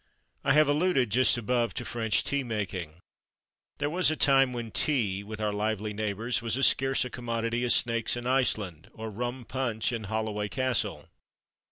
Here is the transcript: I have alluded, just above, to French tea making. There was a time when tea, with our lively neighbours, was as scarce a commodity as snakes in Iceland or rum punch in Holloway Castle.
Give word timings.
I 0.43 0.53
have 0.53 0.67
alluded, 0.67 1.11
just 1.11 1.37
above, 1.37 1.75
to 1.75 1.85
French 1.85 2.23
tea 2.23 2.43
making. 2.43 2.95
There 3.77 3.87
was 3.91 4.09
a 4.09 4.15
time 4.15 4.51
when 4.51 4.71
tea, 4.71 5.23
with 5.23 5.39
our 5.39 5.53
lively 5.53 5.93
neighbours, 5.93 6.41
was 6.41 6.57
as 6.57 6.65
scarce 6.65 7.05
a 7.05 7.09
commodity 7.11 7.63
as 7.65 7.75
snakes 7.75 8.17
in 8.17 8.25
Iceland 8.25 8.89
or 8.95 9.11
rum 9.11 9.45
punch 9.45 9.91
in 9.91 10.05
Holloway 10.05 10.49
Castle. 10.49 11.07